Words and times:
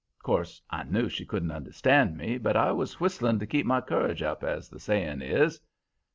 "'Course 0.23 0.59
I 0.71 0.81
knew 0.83 1.09
she 1.09 1.27
couldn't 1.27 1.51
understand 1.51 2.17
me, 2.17 2.39
but 2.39 2.55
I 2.57 2.71
was 2.71 2.99
whistling 2.99 3.37
to 3.37 3.45
keep 3.45 3.67
my 3.67 3.81
courage 3.81 4.23
up, 4.23 4.43
as 4.43 4.67
the 4.67 4.79
saying 4.79 5.21
is. 5.21 5.61